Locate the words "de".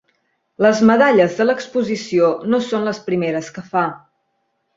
1.41-1.45